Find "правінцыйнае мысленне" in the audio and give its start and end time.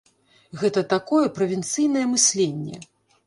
1.37-2.81